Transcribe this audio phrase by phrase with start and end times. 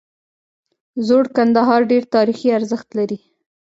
[1.07, 3.17] زوړ کندهار ډیر تاریخي ارزښت لري